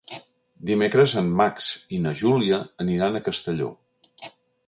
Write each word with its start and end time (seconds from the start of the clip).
Dimecres 0.69 1.13
en 1.21 1.27
Max 1.41 1.67
i 1.97 2.01
na 2.07 2.15
Júlia 2.23 2.61
aniran 2.85 3.19
a 3.19 3.23
Castelló. 3.27 3.71